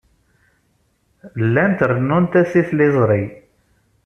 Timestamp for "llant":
1.45-1.85